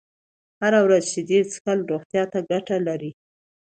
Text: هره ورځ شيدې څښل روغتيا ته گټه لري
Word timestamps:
هره 0.61 0.79
ورځ 0.85 1.03
شيدې 1.13 1.39
څښل 1.51 1.79
روغتيا 1.89 2.23
ته 2.31 2.39
گټه 2.49 2.77
لري 2.87 3.11